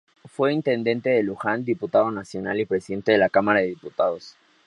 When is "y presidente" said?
2.59-3.11